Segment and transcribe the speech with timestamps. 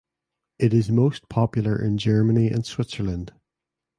[0.57, 3.33] It is most popular in Germany and Switzerland.